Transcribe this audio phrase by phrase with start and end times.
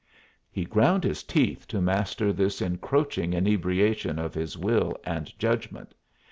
[0.49, 5.93] He ground his teeth to master this encroaching inebriation of his will and judgment.